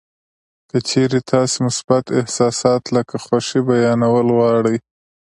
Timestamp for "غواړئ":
4.37-4.77